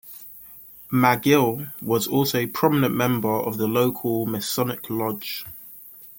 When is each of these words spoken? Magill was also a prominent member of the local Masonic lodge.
Magill 0.91 1.67
was 1.79 2.07
also 2.07 2.39
a 2.39 2.47
prominent 2.47 2.95
member 2.95 3.29
of 3.31 3.57
the 3.57 3.67
local 3.67 4.25
Masonic 4.25 4.89
lodge. 4.89 5.45